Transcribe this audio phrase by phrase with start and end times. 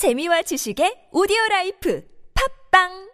[0.00, 2.00] 재미와 지식의 오디오 라이프.
[2.32, 3.09] 팝빵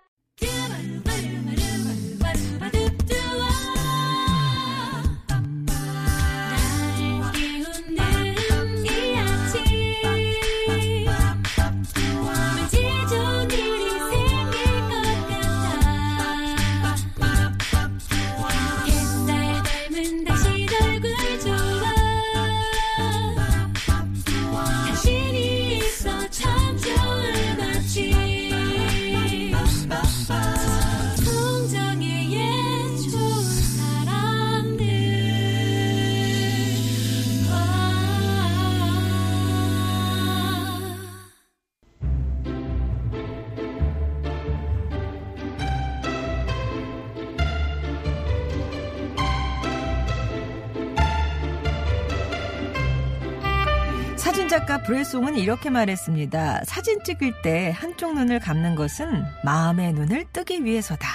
[54.46, 56.62] 사진작가 브레송은 이렇게 말했습니다.
[56.66, 61.08] 사진 찍을 때 한쪽 눈을 감는 것은 마음의 눈을 뜨기 위해서다.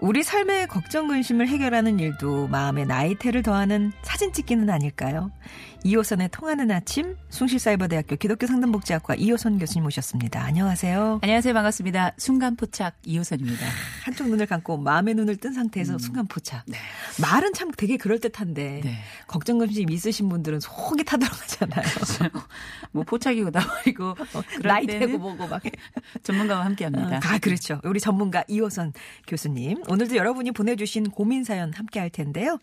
[0.00, 5.30] 우리 삶의 걱정 근심을 해결하는 일도 마음의 나이테를 더하는 사진 찍기는 아닐까요?
[5.84, 10.40] 이호선의 통하는 아침 숭실사이버대학교 기독교 상담복지학과 이호선 교수님 모셨습니다.
[10.40, 11.18] 안녕하세요.
[11.22, 11.52] 안녕하세요.
[11.52, 12.12] 반갑습니다.
[12.18, 13.66] 순간포착 이호선입니다.
[14.04, 16.64] 한쪽 눈을 감고 마음의 눈을 뜬 상태에서 순간 포착.
[17.20, 18.98] 말은 참 되게 그럴듯한데 네.
[19.26, 21.82] 걱정 근심 있으신 분들은 속이 타들어가잖아요.
[22.92, 24.14] 뭐 포착이고 나발이고
[24.58, 25.62] 그럴 나이 대고 뭐고 막.
[26.22, 27.20] 전문가와 함께합니다.
[27.24, 27.80] 아, 그렇죠.
[27.82, 28.92] 우리 전문가 이호선
[29.26, 29.82] 교수님.
[29.88, 32.60] 오늘도 여러분이 보내주신 고민 사연 함께 할 텐데요.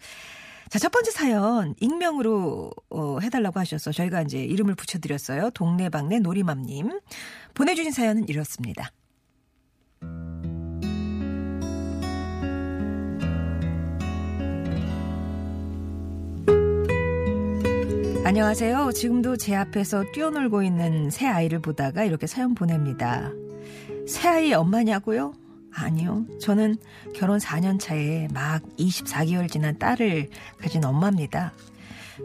[0.69, 5.49] 자, 첫 번째 사연, 익명으로, 어, 해달라고 하셔서 저희가 이제 이름을 붙여드렸어요.
[5.49, 6.99] 동네방네 놀이맘님.
[7.55, 8.91] 보내주신 사연은 이렇습니다.
[18.23, 18.91] 안녕하세요.
[18.91, 23.31] 지금도 제 앞에서 뛰어놀고 있는 새 아이를 보다가 이렇게 사연 보냅니다.
[24.07, 25.33] 새 아이 엄마냐고요?
[25.73, 26.25] 아니요.
[26.41, 26.77] 저는
[27.15, 30.29] 결혼 4년 차에 막 24개월 지난 딸을
[30.59, 31.53] 가진 엄마입니다.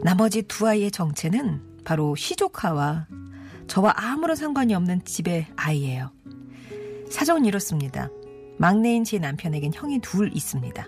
[0.03, 3.07] 나머지 두 아이의 정체는 바로 시조카와
[3.67, 6.11] 저와 아무런 상관이 없는 집의 아이예요.
[7.09, 8.09] 사정은 이렇습니다.
[8.57, 10.85] 막내인 제 남편에겐 형이 둘 있습니다.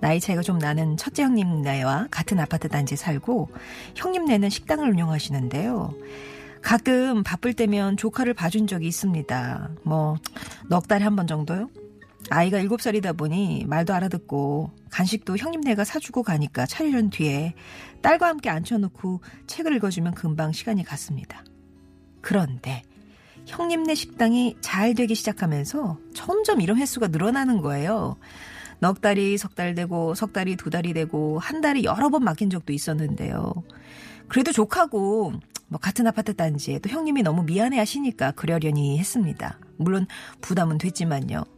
[0.00, 3.50] 나이 차이가 좀 나는 첫째 형님네와 같은 아파트 단지에 살고
[3.96, 5.94] 형님네는 식당을 운영하시는데요.
[6.62, 9.70] 가끔 바쁠 때면 조카를 봐준 적이 있습니다.
[9.84, 10.16] 뭐
[10.68, 11.68] 넉 달에 한 번 정도요?
[12.30, 17.54] 아이가 7살이다 보니 말도 알아듣고 간식도 형님네가 사주고 가니까 차리는 뒤에
[18.02, 21.44] 딸과 함께 앉혀놓고 책을 읽어주면 금방 시간이 갔습니다.
[22.20, 22.82] 그런데
[23.46, 28.16] 형님네 식당이 잘 되기 시작하면서 점점 이런 횟수가 늘어나는 거예요.
[28.80, 32.50] 넉 달이 석 달 되고 석 달이 두 달이 되고 한 달이 여러 번 막힌
[32.50, 33.52] 적도 있었는데요.
[34.28, 35.32] 그래도 조카고
[35.68, 39.58] 뭐 같은 아파트 단지에 또 형님이 너무 미안해 하시니까 그러려니 했습니다.
[39.78, 40.06] 물론
[40.40, 41.55] 부담은 됐지만요.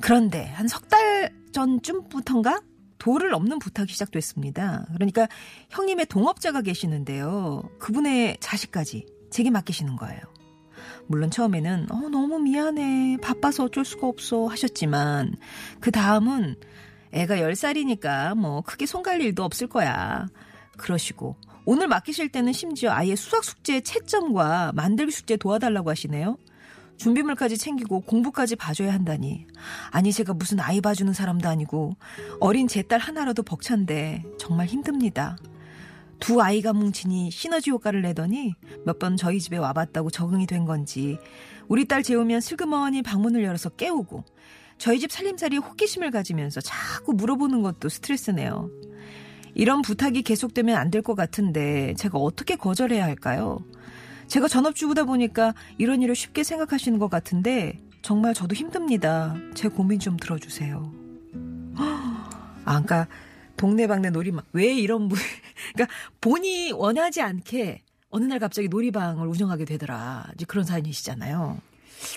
[0.00, 2.60] 그런데 한 석 달 전쯤부터인가
[2.98, 4.86] 도를 넘는 부탁이 시작됐습니다.
[4.94, 5.28] 그러니까
[5.70, 7.62] 형님의 동업자가 계시는데요.
[7.78, 10.20] 그분의 자식까지 제게 맡기시는 거예요.
[11.06, 15.36] 물론 처음에는 어 너무 미안해 바빠서 어쩔 수가 없어 하셨지만
[15.80, 16.56] 그 다음은
[17.12, 20.26] 애가 10살이니까 뭐 크게 손갈 일도 없을 거야.
[20.76, 26.36] 그러시고 오늘 맡기실 때는 심지어 아예 수학 숙제 채점과 만들기 숙제 도와달라고 하시네요.
[26.98, 29.46] 준비물까지 챙기고 공부까지 봐줘야 한다니.
[29.90, 31.96] 아니 제가 무슨 아이 봐주는 사람도 아니고
[32.40, 35.36] 어린 제 딸 하나라도 벅찬데 정말 힘듭니다.
[36.20, 38.54] 두 아이가 뭉치니 시너지 효과를 내더니
[38.84, 41.18] 몇 번 저희 집에 와봤다고 적응이 된 건지
[41.68, 44.24] 우리 딸 재우면 슬그머니 방문을 열어서 깨우고
[44.78, 48.70] 저희 집 살림살이에 호기심을 가지면서 자꾸 물어보는 것도 스트레스네요.
[49.54, 53.58] 이런 부탁이 계속되면 안 될 것 같은데 제가 어떻게 거절해야 할까요?
[54.28, 59.34] 제가 전업주부다 보니까 이런 일을 쉽게 생각하시는 것 같은데 정말 저도 힘듭니다.
[59.54, 60.92] 제 고민 좀 들어주세요.
[61.76, 62.28] 아,
[62.64, 63.08] 그러니까
[63.56, 65.18] 동네방네 놀이방 왜 이런 분
[65.74, 70.28] 그러니까 본이 원하지 않게 어느 날 갑자기 놀이방을 운영하게 되더라.
[70.34, 71.58] 이제 그런 사연이시잖아요.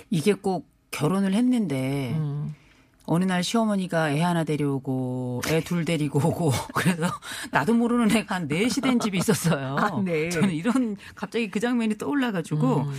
[0.10, 2.54] 이게 꼭 결혼을 했는데 음.
[3.06, 7.08] 어느 날 시어머니가 애 하나 데려오고 애 둘 데리고 오고 그래서
[7.52, 9.76] 나도 모르는 애가 한 넷이 된 집이 있었어요.
[9.78, 10.30] 아, 네.
[10.30, 12.94] 저는 이런 갑자기 그 장면이 떠올라 가지고 음.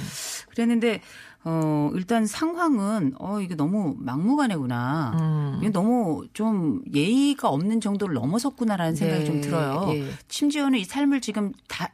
[0.51, 1.01] 그랬는데
[1.45, 5.17] 어 일단 상황은 어 이게 너무 막무가내구나.
[5.21, 5.59] 음.
[5.61, 9.89] 이게 너무 좀 예의가 없는 정도를 넘어섰구나라는 생각이 네, 좀 들어요.
[9.95, 10.09] 예.
[10.29, 11.91] 심지어는 이 삶을 지금 다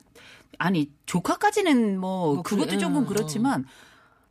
[0.58, 3.64] 아니 조카까지는 뭐, 뭐 그것도 그래, 조금 음, 그렇지만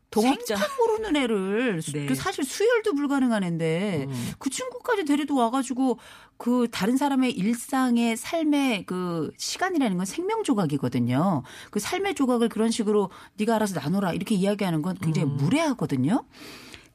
[0.10, 0.56] 동업자.
[0.78, 2.06] 모르는 애를 수- 네.
[2.06, 4.32] 그 사실 수혈도 불가능한 애인데 음.
[4.40, 6.00] 그 친구까지 데리고 와가지고
[6.38, 11.44] 그 다른 사람의 일상의 삶의 그 시간이라는 건 생명 조각이거든요.
[11.72, 15.38] 그 삶의 조각을 그런 식으로 네가 알아서 나눠라 이렇게 이야기하는 건 굉장히 음.
[15.38, 16.24] 무례하거든요.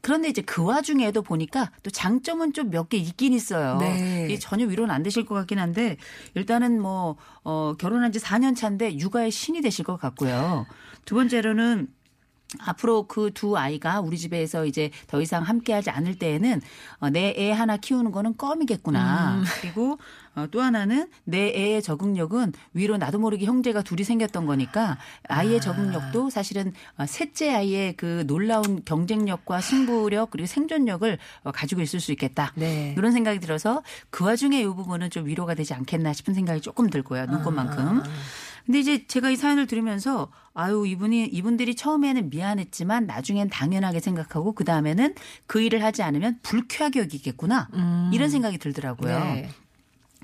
[0.01, 3.77] 그런데 이제 그 와중에도 보니까 또 장점은 좀 몇 개 있긴 있어요.
[3.79, 4.25] 네.
[4.29, 5.97] 이게 전혀 위로는 안 되실 것 같긴 한데
[6.35, 10.67] 일단은 뭐 어, 결혼한 지 4년 차인데 육아의 신이 되실 것 같고요.
[11.05, 11.87] 두 번째로는
[12.61, 16.61] 앞으로 그 두 아이가 우리 집에서 이제 더 이상 함께하지 않을 때에는
[17.01, 19.37] 어, 내애 하나 키우는 거는 껌이겠구나.
[19.37, 19.45] 음.
[19.61, 19.99] 그리고
[20.35, 25.61] 어, 또 하나는 내 애의 적응력은 위로 나도 모르게 형제가 둘이 생겼던 거니까 아이의 아.
[25.61, 32.13] 적응력도 사실은 어, 셋째 아이의 그 놀라운 경쟁력과 승부력 그리고 생존력을 어, 가지고 있을 수
[32.13, 32.53] 있겠다.
[32.55, 32.95] 네.
[32.97, 37.27] 이런 생각이 들어서 그 와중에 이 부분은 좀 위로가 되지 않겠나 싶은 생각이 조금 들고요.
[37.27, 38.03] 눈꽃만큼.
[38.67, 44.65] 근데 이제 제가 이 사연을 들으면서 아유 이분이 이분들이 처음에는 미안했지만 나중엔 당연하게 생각하고 그
[44.65, 45.15] 다음에는
[45.47, 47.69] 그 일을 하지 않으면 불쾌하게 여기겠구나
[48.13, 49.19] 이런 생각이 들더라고요.
[49.19, 49.49] 네.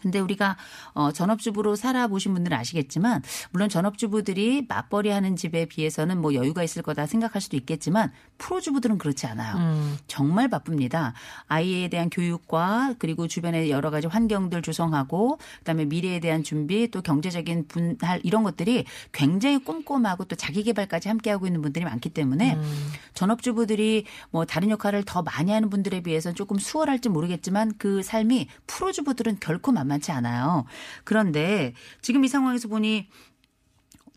[0.02, 0.56] 근데 우리가
[0.94, 7.06] 어 전업주부로 살아보신 분들은 아시겠지만 물론 전업주부들이 맞벌이 하는 집에 비해서는 뭐 여유가 있을 거다
[7.06, 9.56] 생각할 수도 있겠지만 프로주부들은 그렇지 않아요.
[9.56, 9.98] 음.
[10.06, 11.14] 정말 바쁩니다.
[11.46, 17.66] 아이에 대한 교육과 그리고 주변의 여러 가지 환경들 조성하고 그다음에 미래에 대한 준비 또 경제적인
[17.68, 22.58] 분할 이런 것들이 굉장히 꼼꼼하고 또 자기 개발까지 함께 하고 있는 분들이 많기 때문에
[23.14, 29.38] 전업주부들이 뭐 다른 역할을 더 많이 하는 분들에 비해서는 조금 수월할지 모르겠지만 그 삶이 프로주부들은
[29.40, 30.64] 결코 만 만치 않아요.
[31.04, 33.08] 그런데 지금 이 상황에서 보니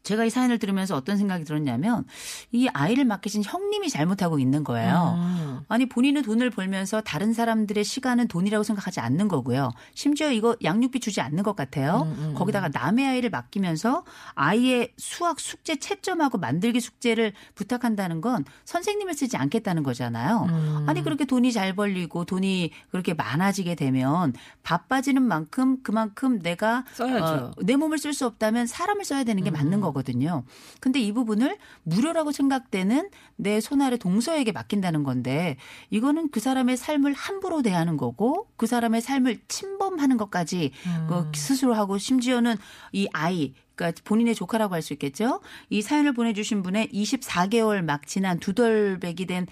[0.03, 2.05] 제가 이 사연을 들으면서 어떤 생각이 들었냐면
[2.51, 5.15] 이 아이를 맡기신 형님이 잘못하고 있는 거예요.
[5.17, 5.59] 음.
[5.67, 9.71] 아니 본인은 돈을 벌면서 다른 사람들의 시간은 돈이라고 생각하지 않는 거고요.
[9.93, 12.07] 심지어 이거 양육비 주지 않는 것 같아요.
[12.17, 14.03] 음, 거기다가 남의 아이를 맡기면서
[14.33, 20.47] 아이의 수학 숙제 채점하고 만들기 숙제를 부탁한다는 건 선생님을 쓰지 않겠다는 거잖아요.
[20.49, 20.85] 음.
[20.87, 24.33] 아니 그렇게 돈이 잘 벌리고 돈이 그렇게 많아지게 되면
[24.63, 26.83] 바빠지는 만큼 그만큼 내가.
[27.21, 30.43] 어, 내 몸을 쓸 수 없다면 사람을 써야 되는 게 맞는 거 거든요.
[30.79, 35.57] 근데 이 부분을 무료라고 생각되는 내 손아래 동서에게 맡긴다는 건데
[35.89, 40.71] 이거는 그 사람의 삶을 함부로 대하는 거고 그 사람의 삶을 침범하는 것까지
[41.07, 42.55] 그 스스로 하고 심지어는
[42.91, 45.41] 이 아이 그러니까 본인의 조카라고 할 수 있겠죠.
[45.69, 49.45] 이 사연을 보내주신 분의 24개월 막 지난 두덜백이 된요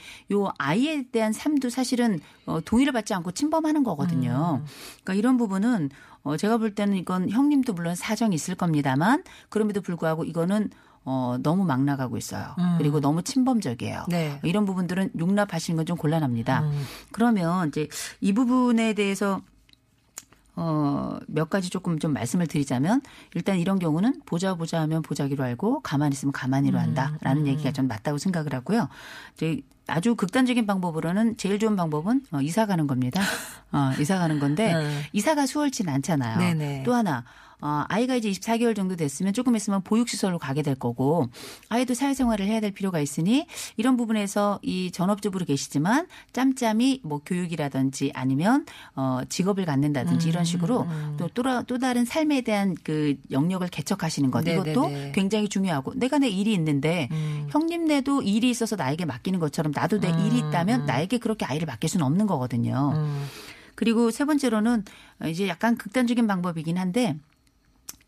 [0.57, 4.63] 아이에 대한 삶도 사실은 어, 동의를 받지 않고 침범하는 거거든요.
[5.03, 5.89] 그러니까 이런 부분은
[6.23, 10.69] 어, 제가 볼 때는 이건 형님도 물론 사정이 있을 겁니다만 그럼에도 불구하고 이거는
[11.05, 12.55] 어, 너무 막 나가고 있어요.
[12.77, 14.05] 그리고 너무 침범적이에요.
[14.09, 14.39] 네.
[14.43, 16.61] 이런 부분들은 용납하시는 건 좀 곤란합니다.
[16.61, 16.83] 음.
[17.11, 17.87] 그러면 이제
[18.19, 19.41] 이 부분에 대해서
[20.61, 23.01] 어, 몇 가지 조금 좀 말씀을 드리자면
[23.33, 27.87] 일단 이런 경우는 보자 보자 하면 보자기로 알고 가만히 있으면 가만히로 음, 한다라는 얘기가 좀
[27.87, 28.89] 맞다고 생각을 하고요.
[29.35, 33.21] 이제 아주 극단적인 방법으로는 제일 좋은 방법은 어, 이사 가는 겁니다.
[33.71, 35.01] 어, 이사 가는 건데 음.
[35.13, 36.37] 이사가 수월치는 않잖아요.
[36.39, 36.83] 네네.
[36.83, 37.23] 또 하나
[37.61, 41.27] 어, 아이가 이제 24개월 정도 됐으면 조금 있으면 보육시설로 가게 될 거고
[41.69, 43.47] 아이도 사회생활을 해야 될 필요가 있으니
[43.77, 48.65] 이런 부분에서 이 전업주부로 계시지만 짬짬이 뭐 교육이라든지 아니면
[48.95, 54.47] 어, 직업을 갖는다든지 이런 식으로 또, 또, 또 다른 삶에 대한 그 영역을 개척하시는 것
[54.47, 55.11] 이것도 네네네.
[55.11, 57.09] 굉장히 중요하고 내가 내 일이 있는데
[57.49, 62.05] 형님네도 일이 있어서 나에게 맡기는 것처럼 나도 내 일이 있다면 나에게 그렇게 아이를 맡길 수는
[62.05, 62.93] 없는 거거든요.
[62.95, 63.25] 음.
[63.75, 64.83] 그리고 세 번째로는
[65.27, 67.15] 이제 약간 극단적인 방법이긴 한데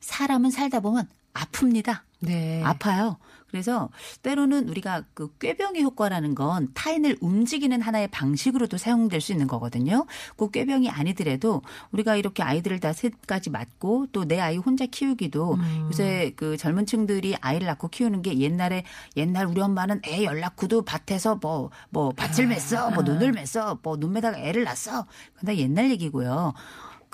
[0.01, 2.01] 사람은 살다 보면 아픕니다.
[2.19, 2.61] 네.
[2.63, 3.17] 아파요.
[3.49, 3.89] 그래서
[4.21, 10.05] 때로는 우리가 그 꾀병의 효과라는 건 타인을 움직이는 하나의 방식으로도 사용될 수 있는 거거든요.
[10.37, 16.31] 꼭 꾀병이 아니더라도 우리가 이렇게 아이들을 다 셋까지 맡고 또 내 아이 혼자 키우기도 요새
[16.37, 18.83] 그 젊은 층들이 아이를 낳고 키우는 게 옛날에
[19.17, 24.63] 옛날 우리 엄마는 애열 낳고도 밭에서 뭐뭐 밭을 맸어, 뭐 눈을 맸어, 뭐 눈매다가 애를
[24.63, 25.05] 낳았어.
[25.37, 26.53] 근데 옛날 얘기고요.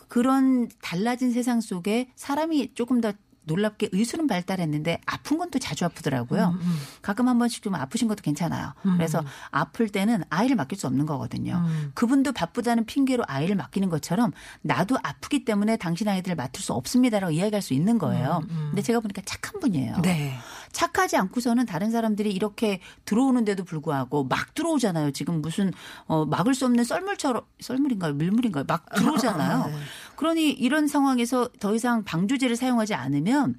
[0.07, 3.13] 그런 달라진 세상 속에 사람이 조금 더
[3.47, 6.55] 놀랍게 의술은 발달했는데 아픈 건 또 자주 아프더라고요.
[7.01, 8.73] 가끔 한 번씩 좀 아프신 것도 괜찮아요.
[8.83, 11.65] 그래서 아플 때는 아이를 맡길 수 없는 거거든요.
[11.93, 17.61] 그분도 바쁘다는 핑계로 아이를 맡기는 것처럼 나도 아프기 때문에 당신 아이들을 맡을 수 없습니다라고 이야기할
[17.61, 18.41] 수 있는 거예요.
[18.49, 20.01] 근데 제가 보니까 착한 분이에요.
[20.01, 20.37] 네.
[20.73, 25.11] 착하지 않고서는 다른 사람들이 이렇게 들어오는데도 불구하고 막 들어오잖아요.
[25.11, 25.71] 지금 무슨
[26.07, 28.13] 어 막을 수 없는 썰물처럼 썰물인가요?
[28.15, 28.65] 밀물인가요?
[28.67, 29.71] 막 들어오잖아요.
[30.17, 33.55] 그러니 이런 상황에서 더 이상 방조제를 사용하지 않으면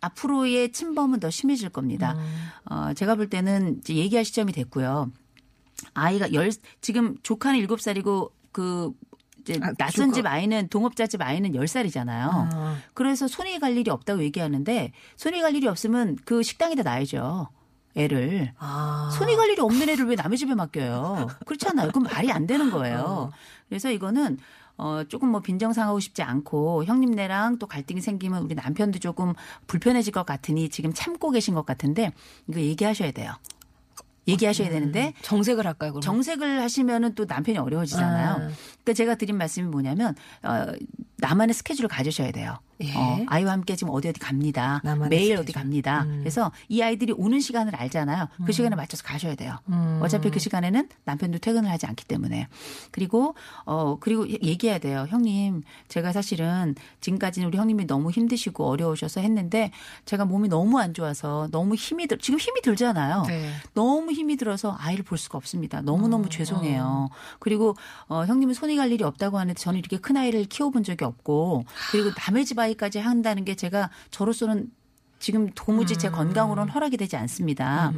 [0.00, 2.16] 앞으로의 침범은 더 심해질 겁니다.
[2.64, 5.10] 어 제가 볼 때는 이제 얘기할 시점이 됐고요.
[5.94, 6.50] 아이가 열
[6.80, 8.92] 지금 조카는 일곱 살이고 그
[9.40, 10.14] 이제 아, 낯선 조카.
[10.14, 12.48] 집 아이는 동업자 집 아이는 열 살이잖아요.
[12.52, 12.76] 아.
[12.94, 17.48] 그래서 손이 갈 일이 없다고 얘기하는데 손이 갈 일이 없으면 그 식당에다 놔야죠.
[17.96, 18.52] 애를.
[18.58, 19.10] 아.
[19.18, 21.26] 손이 갈 일이 없는 애를 왜 남의 집에 맡겨요?
[21.44, 21.90] 그렇잖아요.
[21.90, 23.32] 그럼 말이 안 되는 거예요.
[23.68, 24.38] 그래서 이거는
[24.78, 29.34] 어 조금 뭐 빈정상하고 싶지 않고 형님네랑 또 갈등이 생기면 우리 남편도 조금
[29.66, 32.12] 불편해질 것 같으니 지금 참고 계신 것 같은데
[32.48, 33.34] 이거 얘기하셔야 돼요.
[34.28, 36.02] 얘기하셔야 되는데 정색을 할까요, 그럼?
[36.02, 38.28] 정색을 하시면은 또 남편이 어려워지잖아요.
[38.28, 38.34] 아.
[38.36, 40.66] 그러니까 제가 드린 말씀이 뭐냐면 어
[41.16, 42.58] 나만의 스케줄을 가지셔야 돼요.
[42.80, 42.94] 예.
[42.94, 44.80] 어, 아이와 함께 지금 어디 어디 갑니다.
[45.08, 45.38] 매일 스케줄.
[45.38, 46.06] 어디 갑니다.
[46.20, 48.28] 그래서 이 아이들이 오는 시간을 알잖아요.
[48.44, 49.56] 그 시간에 맞춰서 가셔야 돼요.
[49.68, 49.98] 음.
[50.02, 52.48] 어차피 그 시간에는 남편도 퇴근을 하지 않기 때문에.
[52.90, 55.06] 그리고 어 그리고 얘기해야 돼요.
[55.08, 59.72] 형님, 제가 사실은 지금까지는 우리 형님이 너무 힘드시고 어려우셔서 했는데
[60.04, 63.24] 제가 몸이 너무 안 좋아서 너무 힘이 들 지금 힘이 들잖아요.
[63.26, 63.50] 네.
[63.74, 65.80] 너무 힘이 들어서 아이를 볼 수가 없습니다.
[65.82, 67.08] 너무 너무 죄송해요.
[67.40, 67.76] 그리고
[68.08, 72.10] 어 형님은 손이 갈 일이 없다고 하는데 저는 이렇게 큰 아이를 키워본 적이 없고 그리고
[72.16, 74.70] 남의 집 아이 까지 한다는 게 제가 저로서는
[75.18, 77.92] 지금 도무지 제 건강으로는 허락이 되지 않습니다.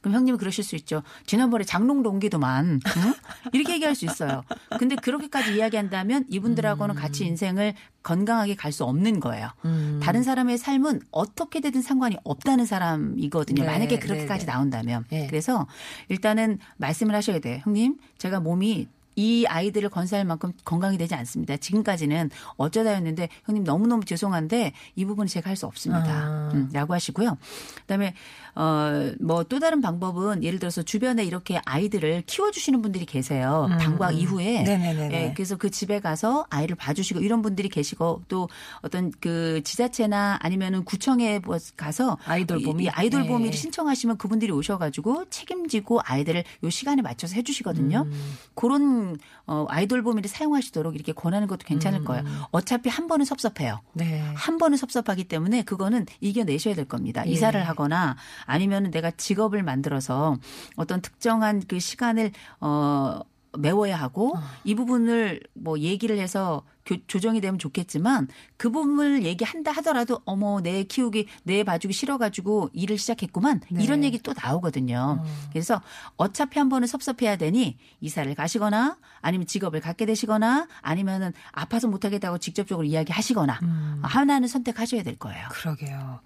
[0.00, 1.02] 그럼 형님은 그러실 수 있죠.
[1.26, 2.80] 지난번에 장롱도 옮기더만.
[2.96, 3.14] 응?
[3.52, 4.42] 이렇게 얘기할 수 있어요.
[4.78, 9.50] 근데 그렇게까지 이야기한다면 이분들하고는 같이 인생을 건강하게 갈 수 없는 거예요.
[9.64, 10.00] 음.
[10.02, 13.62] 다른 사람의 삶은 어떻게 되든 상관이 없다는 사람이거든요.
[13.62, 14.52] 네, 만약에 네, 그렇게까지 네.
[14.52, 15.04] 나온다면.
[15.10, 15.26] 네.
[15.28, 15.66] 그래서
[16.08, 17.60] 일단은 말씀을 하셔야 돼요.
[17.62, 21.56] 형님, 제가 몸이 이 아이들을 건사할 만큼 건강이 되지 않습니다.
[21.56, 26.10] 지금까지는 어쩌다였는데 형님 너무너무 죄송한데 이 부분은 제가 할 수 없습니다.
[26.10, 26.50] 아.
[26.54, 27.36] 음, 라고 하시고요.
[27.82, 28.14] 그다음에
[28.54, 33.68] 어뭐 또 다른 방법은 예를 들어서 주변에 이렇게 아이들을 키워 주시는 분들이 계세요.
[33.80, 34.64] 방과 이후에 음.
[34.64, 35.14] 네네네네.
[35.14, 38.48] 예, 그래서 그 집에 가서 아이를 봐주시고 이런 분들이 계시고 또
[38.82, 42.84] 어떤 그 지자체나 아니면은 구청에 뭐 가서 아이돌 봄이?
[42.84, 43.56] 이 아이돌 봄이를 네.
[43.56, 48.06] 신청하시면 그분들이 오셔가지고 책임지고 아이들을 요 시간에 맞춰서 해주시거든요.
[48.06, 48.36] 음.
[48.54, 49.16] 그런
[49.46, 52.04] 어, 아이돌 봄이를 사용하시도록 이렇게 권하는 것도 괜찮을 음.
[52.04, 52.24] 거예요.
[52.50, 53.80] 어차피 한 번은 섭섭해요.
[53.94, 54.20] 네.
[54.34, 57.26] 한 번은 섭섭하기 때문에 그거는 이겨내셔야 될 겁니다.
[57.26, 57.30] 예.
[57.30, 58.16] 이사를 하거나
[58.46, 60.36] 아니면 내가 직업을 만들어서
[60.76, 63.20] 어떤 특정한 그 시간을 어
[63.58, 64.34] 메워야 하고
[64.64, 70.84] 이 부분을 뭐 얘기를 해서 교- 조정이 되면 좋겠지만 그 부분을 얘기한다 하더라도 어머 내
[70.84, 73.84] 키우기 내 봐주기 싫어가지고 일을 시작했구만 네.
[73.84, 75.22] 이런 얘기 또 나오거든요.
[75.52, 75.82] 그래서
[76.16, 82.86] 어차피 한 번은 섭섭해야 되니 이사를 가시거나 아니면 직업을 갖게 되시거나 아니면은 아파서 못하겠다고 직접적으로
[82.86, 83.60] 이야기하시거나
[84.02, 85.46] 하나는 선택하셔야 될 거예요.
[85.50, 86.20] 그러게요.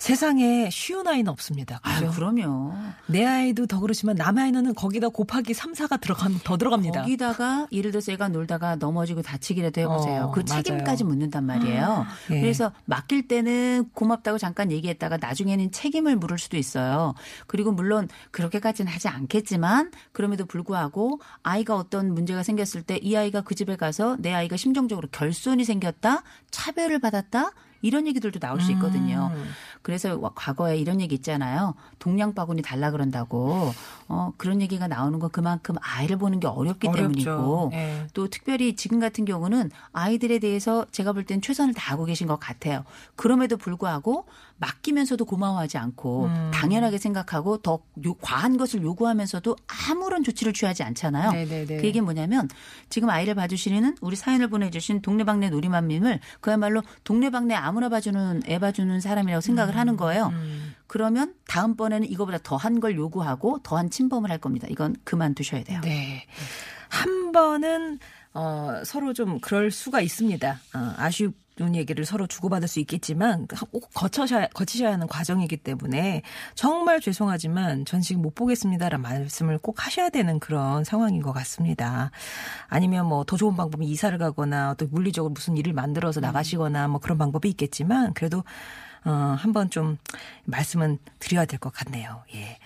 [0.00, 1.78] 세상에 쉬운 아이는 없습니다.
[1.82, 2.10] 아, 그죠?
[2.12, 2.72] 그럼요.
[3.06, 7.02] 내 아이도 더 그렇지만 남의 아이는 거기다 곱하기 3, 4가 들어가면 더 들어갑니다.
[7.02, 10.24] 거기다가 예를 들어서 애가 놀다가 넘어지고 다치기라도 해보세요.
[10.24, 10.62] 어, 그 맞아요.
[10.62, 12.06] 책임까지 묻는단 말이에요.
[12.30, 12.40] 예.
[12.40, 17.14] 그래서 맡길 때는 고맙다고 잠깐 얘기했다가 나중에는 책임을 물을 수도 있어요.
[17.46, 23.54] 그리고 물론 그렇게까지는 하지 않겠지만 그럼에도 불구하고 아이가 어떤 문제가 생겼을 때 이 아이가 그
[23.54, 27.50] 집에 가서 내 아이가 심정적으로 결손이 생겼다, 차별을 받았다.
[27.82, 29.30] 이런 얘기들도 나올 수 있거든요.
[29.34, 29.44] 음.
[29.82, 31.74] 그래서 와- 과거에 이런 얘기 있잖아요.
[31.98, 33.72] 동양 바구니 달라 그런다고.
[34.08, 37.00] 어, 그런 얘기가 나오는 건 그만큼 아이를 보는 게 어렵기 어렵죠.
[37.24, 38.06] 때문이고 예.
[38.12, 42.84] 또 특별히 지금 같은 경우는 아이들에 대해서 제가 볼땐 최선을 다하고 계신 것 같아요.
[43.16, 44.26] 그럼에도 불구하고
[44.60, 46.50] 맡기면서도 고마워하지 않고 음.
[46.52, 49.56] 당연하게 생각하고 더 요- 과한 것을 요구하면서도
[49.88, 51.32] 아무런 조치를 취하지 않잖아요.
[51.32, 51.78] 네네네.
[51.78, 52.48] 그 얘기는 뭐냐면
[52.90, 59.40] 지금 아이를 봐주시는 우리 사연을 보내주신 동네방네 놀이맘님을 그야말로 동네방네 아무나 봐주는 애 봐주는 사람이라고
[59.40, 60.26] 생각을 하는 거예요.
[60.28, 60.74] 음.
[60.86, 64.66] 그러면 다음번에는 이거보다 더한 걸 요구하고 더한 침범을 할 겁니다.
[64.70, 65.80] 이건 그만두셔야 돼요.
[65.82, 66.26] 네.
[66.88, 67.98] 한 번은
[68.34, 70.60] 어, 서로 좀 그럴 수가 있습니다.
[70.74, 71.10] 어, 아
[71.60, 76.22] 쉬운 얘기를 서로 주고받을 수 있겠지만 꼭 거쳐셔야, 거치셔야 하는 과정이기 때문에
[76.54, 82.10] 정말 죄송하지만 전 지금 못 보겠습니다라는 말씀을 꼭 하셔야 되는 그런 상황인 것 같습니다.
[82.68, 87.18] 아니면 뭐 더 좋은 방법이 이사를 가거나 또 물리적으로 무슨 일을 만들어서 나가시거나 뭐 그런
[87.18, 88.42] 방법이 있겠지만 그래도
[89.04, 89.98] 어, 한번 좀
[90.46, 92.22] 말씀은 드려야 될 것 같네요.
[92.34, 92.56] 예.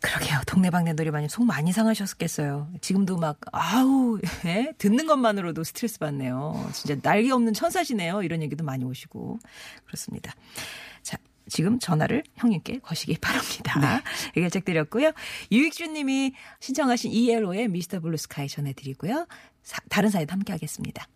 [0.00, 0.40] 그러게요.
[0.46, 2.70] 동네방네 노래방님 속 많이 상하셨겠어요.
[2.80, 4.72] 지금도 막 아우 예?
[4.78, 6.70] 듣는 것만으로도 스트레스 받네요.
[6.72, 8.22] 진짜 날개 없는 천사시네요.
[8.22, 9.38] 이런 얘기도 많이 오시고
[9.86, 10.34] 그렇습니다.
[11.02, 11.16] 자.
[11.48, 14.02] 지금 전화를 형님께 거시기 바랍니다.
[14.36, 15.10] 해결책 드렸고요.
[15.50, 17.98] 유익준 님이 신청하신 ELO의 Mr.
[17.98, 19.26] Blue Sky 전해드리고요.
[19.64, 21.08] 사- 다른 사이도 함께 하겠습니다.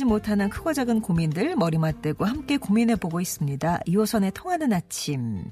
[0.00, 3.80] 해결하지 못하는 크고 작은 고민들 머리 맞대고 함께 고민해보고 있습니다.
[3.86, 5.44] 2호선의 통하는 아침.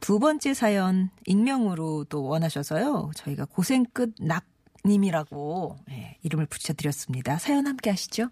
[0.00, 3.10] 두 번째 사연 익명으로 또 원하셔서요.
[3.14, 4.44] 저희가 고생 끝 낙
[4.86, 7.38] 님이라고 예, 이름을 붙여드렸습니다.
[7.38, 8.28] 사연 함께 하시죠.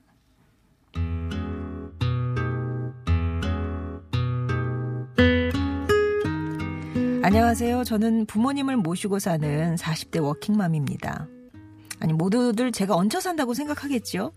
[7.23, 7.85] 안녕하세요.
[7.85, 11.29] 저는 부모님을 모시고 사는 40대 워킹맘입니다.
[12.01, 14.33] 아니, 모두들 제가 얹혀 산다고 생각하겠죠?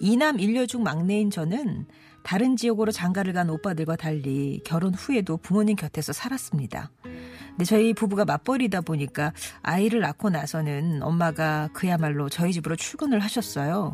[0.00, 1.86] 이남 일녀 중 막내인 저는
[2.22, 6.90] 다른 지역으로 장가를 간 오빠들과 달리 결혼 후에도 부모님 곁에서 살았습니다.
[7.02, 13.92] 근데 저희 부부가 맞벌이다 보니까 아이를 낳고 나서는 엄마가 그야말로 저희 집으로 출근을 하셨어요.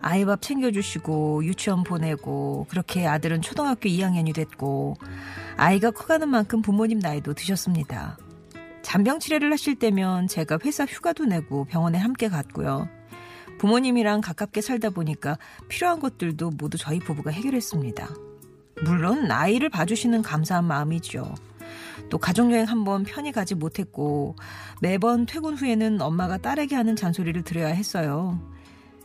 [0.00, 4.96] 아이 밥 챙겨주시고 유치원 보내고 그렇게 아들은 초등학교 2학년이 됐고
[5.56, 8.18] 아이가 커가는 만큼 부모님 나이도 드셨습니다.
[8.82, 12.88] 잔병 치레를 하실 때면 제가 회사 휴가도 내고 병원에 함께 갔고요.
[13.58, 18.08] 부모님이랑 가깝게 살다 보니까 필요한 것들도 모두 저희 부부가 해결했습니다.
[18.82, 21.34] 물론 아이를 봐주시는 감사한 마음이죠.
[22.10, 24.36] 또 가족여행 한번 편히 가지 못했고
[24.80, 28.38] 매번 퇴근 후에는 엄마가 딸에게 하는 잔소리를 들어야 했어요.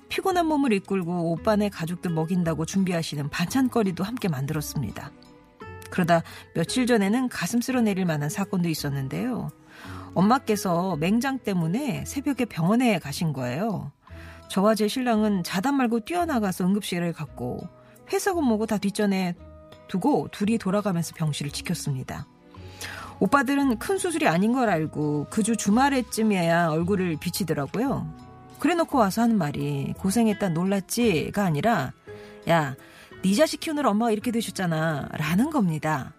[0.09, 5.11] 피곤한 몸을 이끌고 오빠네 가족들 먹인다고 준비하시는 반찬거리도 함께 만들었습니다.
[5.89, 9.49] 그러다 며칠 전에는 가슴 쓸어내릴 만한 사건도 있었는데요.
[10.13, 13.91] 엄마께서 맹장 때문에 새벽에 병원에 가신 거예요.
[14.51, 17.69] 저와 제 신랑은 자다 말고 뛰어나가서 응급실을 갔고
[18.11, 19.33] 회사고 뭐고 다 뒷전에
[19.87, 22.27] 두고 둘이 돌아가면서 병실을 지켰습니다.
[23.21, 28.13] 오빠들은 큰 수술이 아닌 걸 알고 그 주 주말에쯤이야 얼굴을 비치더라고요.
[28.59, 31.93] 그래 놓고 와서 하는 말이 고생했다 놀랐지가 아니라
[32.49, 32.75] 야,
[33.23, 36.11] 네 자식 키우느라 엄마가 이렇게 되셨잖아 라는 겁니다.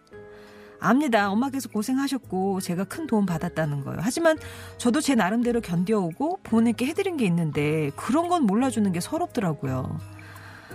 [0.83, 1.31] 압니다.
[1.31, 4.01] 엄마께서 고생하셨고 제가 큰 도움 받았다는 거예요.
[4.03, 4.37] 하지만
[4.79, 9.99] 저도 제 나름대로 견뎌오고 부모님께 해드린 게 있는데 그런 건 몰라주는 게 서럽더라고요.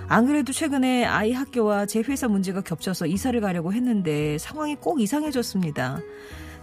[0.08, 6.00] 안 그래도 최근에 아이 학교와 제 회사 문제가 겹쳐서 이사를 가려고 했는데 상황이 꼭 이상해졌습니다.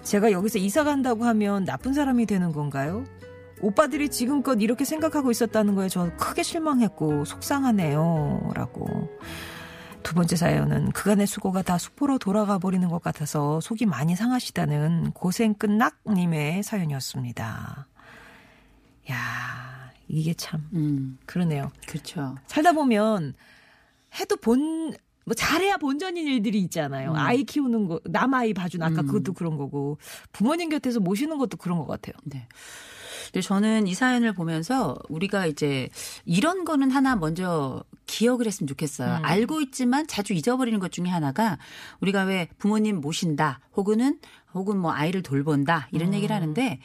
[0.03, 3.05] 제가 여기서 이사 간다고 하면 나쁜 사람이 되는 건가요?
[3.61, 8.51] 오빠들이 지금껏 이렇게 생각하고 있었다는 거에 저 크게 실망했고 속상하네요.
[8.55, 9.09] 라고.
[10.05, 15.55] 두 번째 사연은 그간의 수고가 다 수포로 돌아가 버리는 것 같아서 속이 많이 상하시다는 고생
[15.55, 17.87] 끝낙님의 사연이었습니다.
[19.11, 21.73] 야 이게 참 음, 그러네요.
[21.89, 22.37] 그렇죠.
[22.47, 23.35] 살다 보면
[24.21, 24.93] 해도 본,
[25.25, 27.13] 뭐 잘해야 본전인 일들이 있잖아요.
[27.13, 27.17] 음.
[27.17, 29.07] 아이 키우는 거, 남 아이 봐주는 아까 음.
[29.07, 29.99] 그것도 그런 거고,
[30.33, 32.15] 부모님 곁에서 모시는 것도 그런 것 같아요.
[32.25, 32.47] 네.
[33.35, 35.89] 근데 저는 이 사연을 보면서 우리가 이제
[36.25, 39.17] 이런 거는 하나 먼저 기억을 했으면 좋겠어요.
[39.17, 39.25] 음.
[39.25, 41.59] 알고 있지만 자주 잊어버리는 것 중에 하나가
[42.01, 44.21] 우리가 왜 부모님 모신다 혹은
[44.55, 46.15] 혹은 뭐 아이를 돌본다 이런 음.
[46.15, 46.79] 얘기를 하는데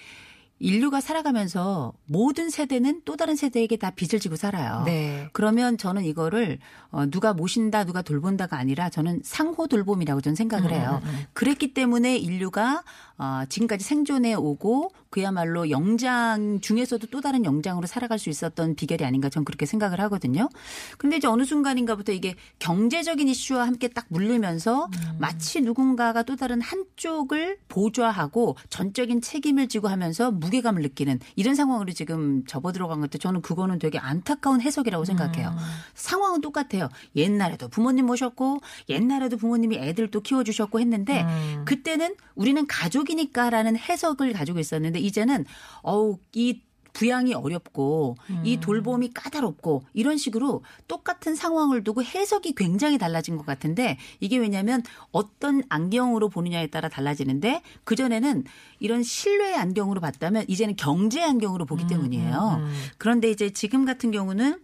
[0.60, 4.84] 인류가 살아가면서 모든 세대는 또 다른 세대에게 다 빚을 지고 살아요.
[4.86, 5.30] 네.
[5.32, 6.60] 그러면 저는 이거를
[6.92, 11.02] 어, 누가 모신다, 누가 돌본다가 아니라 저는 상호 돌봄이라고 저는 생각을 해요.
[11.34, 12.84] 그랬기 때문에 인류가
[13.18, 19.30] 어, 지금까지 생존해 오고 그야말로 영장 중에서도 또 다른 영장으로 살아갈 수 있었던 비결이 아닌가
[19.30, 20.50] 저는 그렇게 생각을 하거든요.
[20.98, 27.58] 근데 이제 어느 순간인가부터 이게 경제적인 이슈와 함께 딱 물리면서 마치 누군가가 또 다른 한쪽을
[27.68, 33.98] 보좌하고 전적인 책임을 지고 하면서 무게감을 느끼는 이런 상황으로 지금 접어들어간 것도 저는 그거는 되게
[33.98, 35.56] 안타까운 해석이라고 생각해요.
[35.96, 36.90] 상황은 똑같아요.
[37.16, 41.66] 옛날에도 부모님 모셨고 옛날에도 부모님이 애들 또 키워주셨고 했는데 음.
[41.66, 45.46] 그때는 우리는 가족이니까라는 해석을 가지고 있었는데 이제는
[45.82, 46.62] 어우 이
[46.94, 48.60] 부양이 어렵고 이 음.
[48.60, 55.64] 돌봄이 까다롭고 이런 식으로 똑같은 상황을 두고 해석이 굉장히 달라진 것 같은데 이게 왜냐하면 어떤
[55.70, 58.44] 안경으로 보느냐에 따라 달라지는데 그 전에는
[58.80, 62.58] 이런 신뢰의 안경으로 봤다면 이제는 경제 안경으로 보기 때문이에요.
[62.60, 62.74] 음.
[62.98, 64.60] 그런데 이제 지금 같은 경우는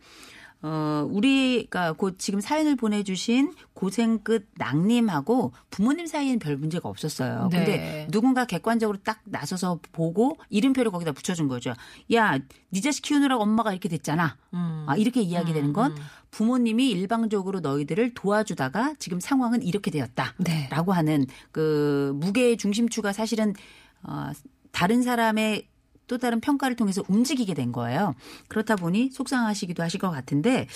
[0.67, 7.49] 어, 우리가 곧 지금 사연을 보내주신 고생 끝 낭님하고 부모님 사이에는 별 문제가 없었어요.
[7.51, 7.57] 네.
[7.57, 11.75] 근데 누군가 객관적으로 딱 나서서 보고 이름표를 거기다 붙여준 거죠.
[12.13, 12.39] 야,
[12.71, 14.37] 네 자식 키우느라고 엄마가 이렇게 됐잖아.
[14.55, 14.85] 음.
[14.87, 15.95] 아, 이렇게 이야기되는 건
[16.31, 20.33] 부모님이 일방적으로 너희들을 도와주다가 지금 상황은 이렇게 되었다.
[20.37, 20.67] 네.
[20.71, 23.53] 라고 하는 그 무게의 중심추가 사실은
[24.01, 24.31] 어,
[24.71, 25.67] 다른 사람의
[26.07, 28.15] 또 다른 평가를 통해서 움직이게 된 거예요.
[28.47, 30.67] 그렇다 보니 속상하시기도 하실 것 같은데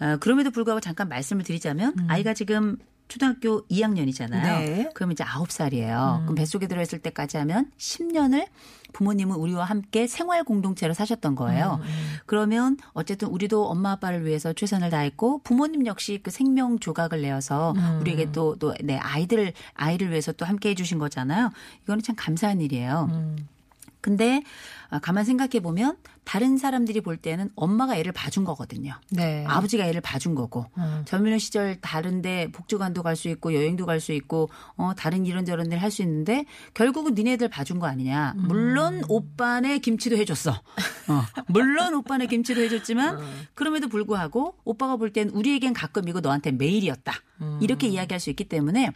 [0.00, 2.76] 어, 그럼에도 불구하고 잠깐 말씀을 드리자면 아이가 지금
[3.08, 4.34] 초등학교 2학년이잖아요.
[4.34, 4.64] 음.
[4.64, 4.90] 네.
[4.94, 6.20] 그럼 이제 9살이에요.
[6.22, 8.46] 그럼 뱃속에 들어있을 때까지 하면 10년을
[8.92, 11.80] 부모님은 우리와 함께 생활 공동체로 사셨던 거예요.
[12.26, 18.32] 그러면 어쨌든 우리도 엄마 아빠를 위해서 최선을 다했고 부모님 역시 그 생명 조각을 내어서 우리에게
[18.32, 21.50] 또 또내 아이들 아이를 위해서 또 함께 해주신 거잖아요.
[21.84, 23.36] 이거는 참 감사한 일이에요.
[24.00, 24.42] 근데
[24.87, 28.94] 아, 가만 생각해 보면 다른 사람들이 볼 때는 엄마가 애를 봐준 거거든요.
[29.10, 29.44] 네.
[29.46, 31.02] 아버지가 애를 봐준 거고 음.
[31.06, 35.78] 젊은 시절 다른데 복지관도 갈 수 있고 여행도 갈 수 있고 어 다른 이런저런 일
[35.78, 38.34] 할 수 있는데 결국은 니네들 봐준 거 아니냐.
[38.36, 38.44] 음.
[38.48, 40.50] 물론 오빠네 김치도 해줬어.
[40.52, 43.42] 어, 물론 오빠네 김치도 해줬지만 음.
[43.54, 47.12] 그럼에도 불구하고 오빠가 볼 땐 우리에겐 가끔이고 너한테 매일이었다.
[47.40, 47.58] 음.
[47.62, 48.90] 이렇게 이야기할 수 있기 때문에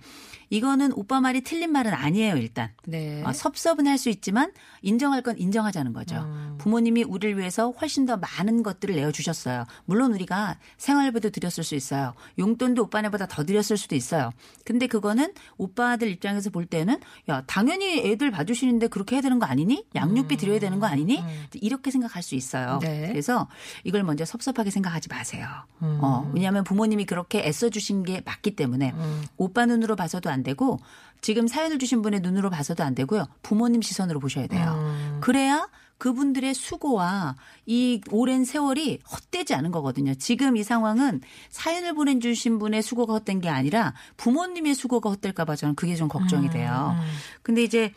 [0.50, 2.70] 이거는 오빠 말이 틀린 말은 아니에요 일단.
[2.86, 3.22] 네.
[3.24, 4.52] 아, 섭섭은 할 수 있지만
[4.82, 6.16] 인정할 건 인정하 자는 거죠.
[6.16, 6.56] 음.
[6.58, 9.66] 부모님이 우리를 위해서 훨씬 더 많은 것들을 내어주셨어요.
[9.84, 12.14] 물론 우리가 생활비도 드렸을 수 있어요.
[12.38, 14.30] 용돈도 오빠네보다 더 드렸을 수도 있어요.
[14.64, 19.84] 근데 그거는 오빠들 입장에서 볼 때는 야 당연히 애들 봐주시는데 그렇게 해야 되는 거 아니니?
[19.94, 21.22] 양육비 드려야 되는 거 아니니?
[21.54, 22.74] 이렇게 생각할 수 있어요.
[22.74, 22.78] 음.
[22.80, 23.08] 네.
[23.08, 23.48] 그래서
[23.84, 25.46] 이걸 먼저 섭섭하게 생각하지 마세요.
[25.82, 25.98] 음.
[26.00, 29.24] 어, 왜냐하면 부모님이 그렇게 애써주신 게 맞기 때문에 음.
[29.36, 30.78] 오빠 눈으로 봐서도 안 되고
[31.22, 33.26] 지금 사연을 주신 분의 눈으로 봐서도 안 되고요.
[33.42, 34.74] 부모님 시선으로 보셔야 돼요.
[34.76, 35.18] 음.
[35.22, 40.14] 그래야 그분들의 수고와 이 오랜 세월이 헛되지 않은 거거든요.
[40.16, 45.54] 지금 이 상황은 사연을 보내 주신 분의 수고가 헛된 게 아니라 부모님의 수고가 헛될까 봐
[45.54, 46.96] 저는 그게 좀 걱정이 돼요.
[47.42, 47.94] 근데 이제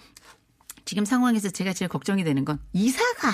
[0.85, 3.31] 지금 상황에서 제가 제일 걱정이 되는 건 이사가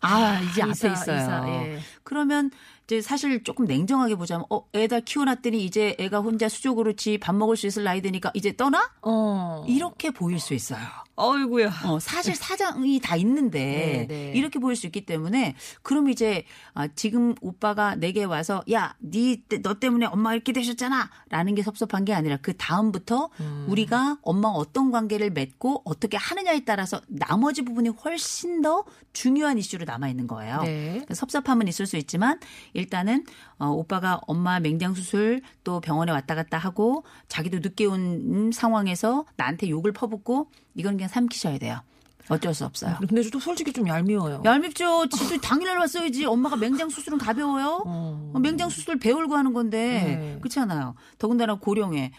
[0.00, 1.16] 아 이제 앞에 이사, 있어요.
[1.20, 1.80] 이사, 예.
[2.02, 2.50] 그러면
[2.90, 7.56] 이제 사실 조금 냉정하게 보자면 어 애다 키워놨더니 이제 애가 혼자 수족으로 지 밥 먹을
[7.56, 9.64] 수 있을 나이 되니까 이제 떠나 어.
[9.68, 10.80] 이렇게 보일 수 있어요.
[11.14, 11.70] 어이구야.
[11.84, 14.32] 어, 사실 사장이 다 있는데 네, 네.
[14.34, 20.34] 이렇게 보일 수 있기 때문에 그럼 이제 아, 지금 오빠가 내게 와서 야니너 때문에 엄마가
[20.34, 23.66] 이렇게 되셨잖아라는 게 섭섭한 게 아니라 그 다음부터 음.
[23.68, 30.08] 우리가 엄마가 어떤 관계를 맺고 어떻게 하느냐에 따라서 나머지 부분이 훨씬 더 중요한 이슈로 남아
[30.08, 30.62] 있는 거예요.
[30.62, 31.04] 네.
[31.12, 32.40] 섭섭함은 있을 수 있지만
[32.80, 33.24] 일단은
[33.58, 39.68] 어, 오빠가 엄마 맹장 수술 또 병원에 왔다 갔다 하고 자기도 늦게 온 상황에서 나한테
[39.68, 41.80] 욕을 퍼붓고 이건 그냥 삼키셔야 돼요.
[42.28, 42.96] 어쩔 수 없어요.
[43.00, 44.42] 근데 또 솔직히 좀 얄미워요.
[44.44, 45.08] 얄밉죠.
[45.08, 46.24] 지도 당일날 왔어야지.
[46.26, 47.82] 엄마가 맹장 수술은 가벼워요.
[47.84, 48.32] 어.
[48.34, 50.38] 어, 맹장 수술 배울고 하는 건데 네.
[50.40, 50.94] 그렇잖아요.
[51.18, 52.12] 더군다나 고령에.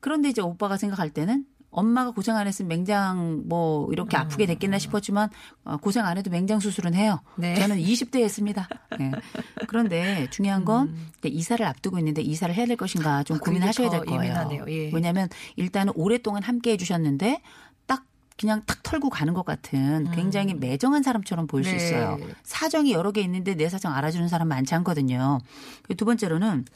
[0.00, 5.28] 그런데 이제 오빠가 생각할 때는 엄마가 고생 안 했으면 맹장 뭐 이렇게 아프게 됐겠나 싶었지만
[5.64, 7.20] 어, 고생 안 해도 맹장 수술은 해요.
[7.36, 7.54] 네.
[7.56, 8.68] 저는 20대 했습니다.
[8.98, 9.10] 네.
[9.66, 13.38] 그런데 중요한 건 이제 이사를 앞두고 있는데 이사를 해야 될 것인가 좀 음.
[13.38, 14.64] 아, 고민하셔야 더될 거예요.
[14.68, 14.90] 예.
[14.92, 17.42] 왜냐하면 일단은 오랫동안 함께 해주셨는데
[17.86, 18.04] 딱
[18.38, 21.76] 그냥 탁 털고 가는 것 같은 굉장히 매정한 사람처럼 보일 수 음.
[21.76, 21.84] 네.
[21.84, 22.18] 있어요.
[22.44, 25.40] 사정이 여러 개 있는데 내 사정 알아주는 사람 많지 않거든요.
[25.82, 26.66] 그리고 두 번째로는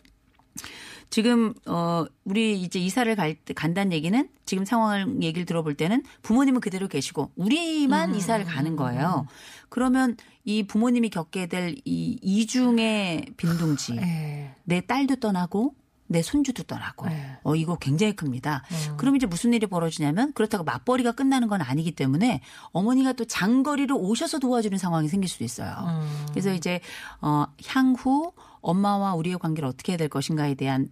[1.11, 6.89] 지금 어 우리 이제 이사를 갈때 간다는 얘기는 지금 상황을 얘기를 들어볼 때는 부모님은 그대로
[6.89, 9.27] 계시고 우리만 이사를 가는 거예요.
[9.69, 14.55] 그러면 이 부모님이 겪게 될 이 이중의 빈둥지 예.
[14.65, 15.75] 내 딸도 떠나고
[16.11, 17.37] 내 손주도 떠나고 네.
[17.43, 18.65] 어 이거 굉장히 큽니다.
[18.97, 22.41] 그럼 이제 무슨 일이 벌어지냐면 그렇다고 맞벌이가 끝나는 건 아니기 때문에
[22.73, 25.75] 어머니가 또 장거리로 오셔서 도와주는 상황이 생길 수도 있어요.
[25.87, 26.27] 음.
[26.31, 26.81] 그래서 이제
[27.21, 30.91] 어 향후 엄마와 우리의 관계를 어떻게 해야 될 것인가에 대한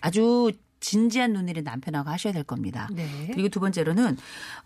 [0.00, 2.88] 아주 진지한 논의를 남편하고 하셔야 될 겁니다.
[2.90, 3.28] 네.
[3.32, 4.16] 그리고 두 번째로는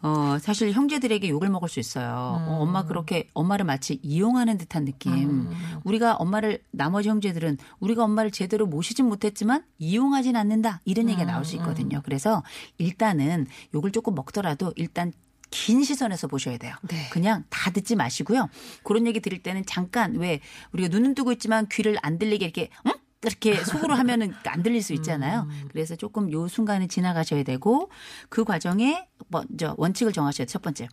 [0.01, 2.39] 어 사실 형제들에게 욕을 먹을 수 있어요.
[2.41, 5.51] 어, 엄마 그렇게 엄마를 마치 이용하는 듯한 느낌.
[5.83, 11.57] 우리가 엄마를 나머지 형제들은 우리가 엄마를 제대로 모시진 못했지만 이용하진 않는다 이런 얘기가 나올 수
[11.57, 12.01] 있거든요.
[12.05, 12.43] 그래서
[12.79, 15.13] 일단은 욕을 조금 먹더라도 일단
[15.51, 16.75] 긴 시선에서 보셔야 돼요.
[16.83, 17.09] 네.
[17.11, 18.49] 그냥 다 듣지 마시고요.
[18.83, 20.41] 그런 얘기 들을 때는 잠깐 왜
[20.73, 22.93] 우리가 눈은 뜨고 있지만 귀를 안 들리게 이렇게 응?
[23.27, 25.49] 이렇게 속으로 하면은 안 들릴 수 있잖아요.
[25.71, 27.91] 그래서 조금 요 순간을 지나가셔야 되고
[28.29, 30.53] 그 과정에 먼저 원칙을 정하셔야 돼요.
[30.53, 30.89] 첫 번째.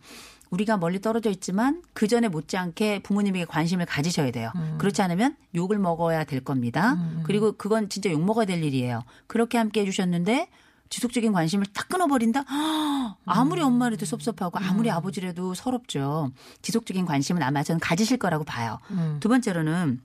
[0.50, 4.52] 우리가 멀리 떨어져 있지만 그 전에 못지않게 부모님에게 관심을 가지셔야 돼요.
[4.78, 6.96] 그렇지 않으면 욕을 먹어야 될 겁니다.
[7.24, 9.02] 그리고 그건 진짜 욕 먹어야 될 일이에요.
[9.26, 10.48] 그렇게 함께 해주셨는데
[10.90, 12.44] 지속적인 관심을 딱 끊어버린다?
[13.24, 16.30] 아무리 엄마라도 섭섭하고 아무리 아버지라도 서럽죠.
[16.60, 18.78] 지속적인 관심은 아마 저는 가지실 거라고 봐요.
[19.20, 20.02] 두 번째로는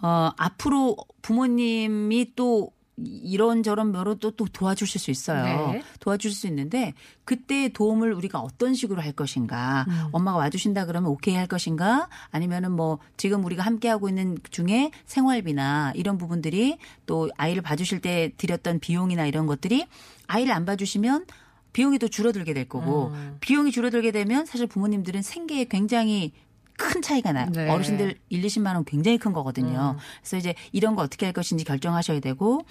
[0.00, 2.72] 어, 앞으로 부모님이 또
[3.04, 5.72] 이런저런 면으로 또, 또 도와주실 수 있어요.
[5.72, 5.82] 네.
[6.00, 9.86] 도와줄 수 있는데 그때의 도움을 우리가 어떤 식으로 할 것인가.
[10.12, 12.08] 엄마가 와주신다 그러면 오케이 할 것인가.
[12.30, 18.80] 아니면은 뭐 지금 우리가 함께하고 있는 중에 생활비나 이런 부분들이 또 아이를 봐주실 때 들였던
[18.80, 19.86] 비용이나 이런 것들이
[20.26, 21.26] 아이를 안 봐주시면
[21.72, 26.32] 비용이 또 줄어들게 될 거고 비용이 줄어들게 되면 사실 부모님들은 생계에 굉장히
[26.78, 27.50] 큰 차이가 나요.
[27.52, 27.68] 네.
[27.68, 29.96] 어르신들 1, 20만 원 굉장히 큰 거거든요.
[30.20, 32.62] 그래서 이제 이런 거 어떻게 할 것인지 결정하셔야 되고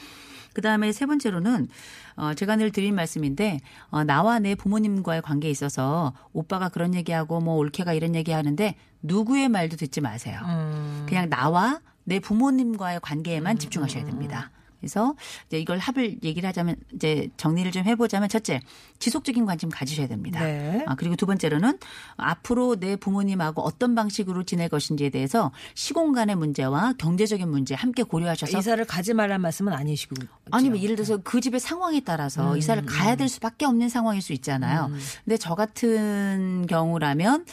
[0.54, 1.68] 그다음에 세 번째로는
[2.16, 7.56] 어 제가 늘 드린 말씀인데 어 나와 내 부모님과의 관계에 있어서 오빠가 그런 얘기하고 뭐
[7.58, 10.40] 올케가 이런 얘기하는데 누구의 말도 듣지 마세요.
[10.46, 11.06] 음.
[11.08, 14.50] 그냥 나와 내 부모님과의 관계에만 집중하셔야 됩니다.
[14.80, 15.16] 그래서
[15.48, 18.62] 이제 이걸 합을 얘기를 하자면 이제 정리를 좀 해보자면 첫째
[19.00, 20.44] 지속적인 관심 가지셔야 됩니다.
[20.44, 20.84] 네.
[20.88, 21.78] 아, 그리고 두 번째로는
[22.16, 28.84] 앞으로 내 부모님하고 어떤 방식으로 지낼 것인지에 대해서 시공간의 문제와 경제적인 문제 함께 고려하셔서 이사를
[28.86, 30.16] 가지 말란 말씀은 아니시고.
[30.52, 34.34] 아니면 예를 들어서 그 집의 상황에 따라서 음, 이사를 가야 될 수밖에 없는 상황일 수
[34.34, 34.92] 있잖아요.
[35.26, 37.46] 근데 저 같은 경우라면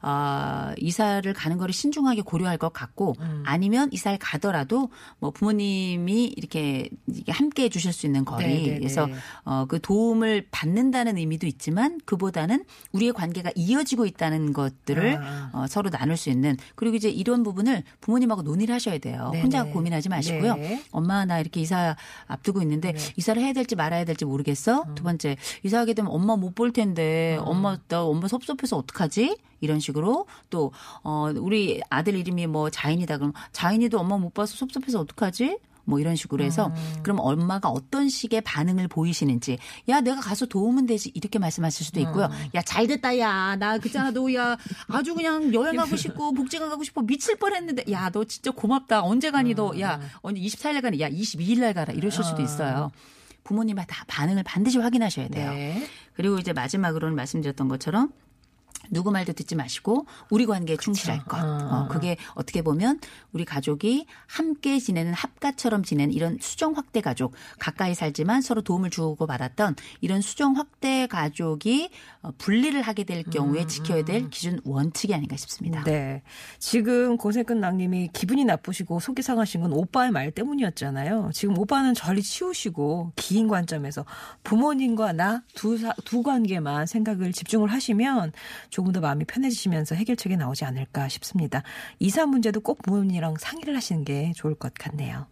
[0.00, 3.42] 아 이사를 가는 거를 신중하게 고려할 것 같고 음.
[3.46, 6.71] 아니면 이사를 가더라도 뭐 부모님이 이렇게
[7.08, 9.14] 이게 함께 해주실 수 있는 거리 네, 네, 그래서 네.
[9.44, 15.50] 어, 그 도움을 받는다는 의미도 있지만 그보다는 우리의 관계가 이어지고 있다는 것들을 아.
[15.52, 19.30] 어, 서로 나눌 수 있는 그리고 이제 이런 부분을 부모님하고 논의를 하셔야 돼요.
[19.32, 19.42] 네네.
[19.42, 20.54] 혼자 고민하지 마시고요.
[20.54, 20.82] 네.
[20.92, 21.96] 엄마 나 이렇게 이사
[22.28, 24.84] 앞두고 있는데 이사를 해야 될지 말아야 될지 모르겠어.
[24.94, 29.38] 두 번째 이사하게 되면 엄마 못 볼 텐데 엄마 나 엄마 섭섭해서 어떡하지?
[29.60, 35.00] 이런 식으로 또 어, 우리 아들 이름이 뭐 자인이다 그럼 자인이도 엄마 못 봐서 섭섭해서
[35.00, 35.58] 어떡하지?
[35.84, 41.10] 뭐 이런 식으로 해서 그럼 엄마가 어떤 식의 반응을 보이시는지 야 내가 가서 도우면 되지
[41.14, 42.30] 이렇게 말씀하실 수도 있고요.
[42.54, 43.56] 야잘 됐다 야.
[43.56, 44.56] 나 그잖아 너 야
[44.88, 47.02] 아주 그냥 여행 가고 싶고 복지관 가고 싶어.
[47.02, 49.02] 미칠 뻔했는데 야 너 진짜 고맙다.
[49.02, 49.72] 언제 가니 너?
[49.80, 51.00] 야 언제 24일 가니?
[51.00, 51.92] 야 22일 날 가라.
[51.92, 52.90] 이러실 수도 있어요.
[53.44, 55.50] 부모님의 다 반응을 반드시 확인하셔야 돼요.
[55.52, 55.86] 네.
[56.14, 58.12] 그리고 이제 마지막으로는 말씀드렸던 것처럼
[58.90, 61.38] 누구 말도 듣지 마시고 우리 관계에 충실할 것.
[61.42, 63.00] 어, 그게 어떻게 보면
[63.32, 69.26] 우리 가족이 함께 지내는 합가처럼 지내는 이런 수정 확대 가족 가까이 살지만 서로 도움을 주고
[69.26, 71.90] 받았던 이런 수정 확대 가족이
[72.22, 75.82] 어, 분리를 하게 될 경우에 지켜야 될 기준 원칙이 아닌가 싶습니다.
[75.84, 76.22] 네.
[76.58, 81.30] 지금 고생끝 낭님이 기분이 나쁘시고 속이 상하신 건 오빠의 말 때문이었잖아요.
[81.34, 84.04] 지금 오빠는 저리 치우시고 긴 관점에서
[84.42, 85.72] 부모님과 나 두
[86.04, 88.32] 두 관계만 생각을 집중을 하시면
[88.72, 91.62] 조금 더 마음이 편해지시면서 해결책이 나오지 않을까 싶습니다.
[91.98, 95.26] 이사 문제도 꼭 부모님이랑 상의를 하시는 게 좋을 것 같네요.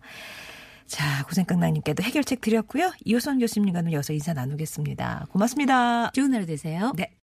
[0.86, 2.92] 자, 고생끝 낭님께도 해결책 드렸고요.
[3.04, 5.28] 이호선 교수님과는 여기서 인사 나누겠습니다.
[5.30, 6.10] 고맙습니다.
[6.10, 6.92] 좋은 하루 되세요.
[6.96, 7.10] 네.